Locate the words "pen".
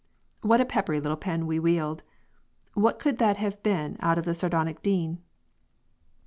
1.15-1.45